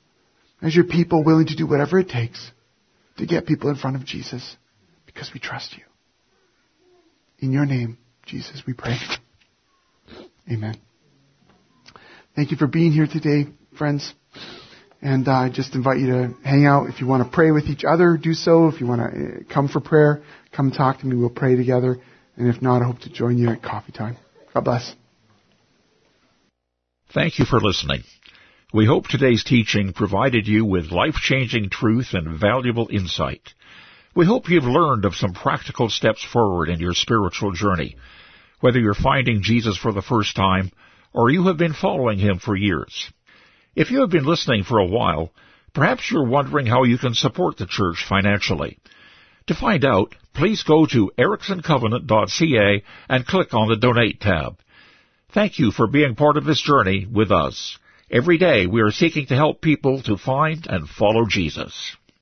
[0.63, 2.51] as your people willing to do whatever it takes
[3.19, 4.57] to get people in front of Jesus
[5.07, 5.85] because we trust you.
[7.39, 7.99] In your name,
[8.31, 8.97] Jesus, we pray.
[10.49, 10.77] Amen.
[12.37, 14.15] Thank you for being here today, friends.
[15.03, 16.89] And uh, I just invite you to hang out.
[16.89, 18.69] If you want to pray with each other, do so.
[18.69, 20.23] If you want to come for prayer,
[20.53, 21.17] come talk to me.
[21.17, 21.99] We'll pray together.
[22.37, 24.17] And if not, I hope to join you at coffee time.
[24.55, 24.95] God bless.
[27.13, 28.05] Thank you for listening.
[28.73, 33.43] We hope today's teaching provided you with life-changing truth and valuable insight.
[34.15, 37.97] We hope you've learned of some practical steps forward in your spiritual journey,
[38.59, 40.73] whether you're finding Jesus for the first time
[41.13, 43.11] or you have been following him for years.
[43.77, 45.33] If you have been listening for a while,
[45.73, 48.79] perhaps you're wondering how you can support the church financially.
[49.47, 54.59] To find out, please go to ericksoncovenant.ca and click on the Donate tab.
[55.33, 57.79] Thank you for being part of this journey with us.
[58.11, 61.97] Every day we are seeking to help people to find and follow Jesus.